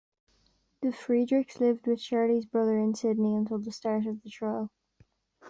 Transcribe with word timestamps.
The 0.81 0.91
Friedrichs 0.93 1.59
lived 1.59 1.85
with 1.85 2.01
Shirley's 2.01 2.47
brother 2.47 2.75
in 2.79 2.95
Sydney 2.95 3.35
until 3.35 3.59
the 3.59 3.71
start 3.71 4.07
of 4.07 4.23
the 4.23 4.31
trial. 4.31 4.71